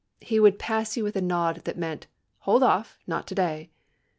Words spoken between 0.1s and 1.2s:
He would pass you with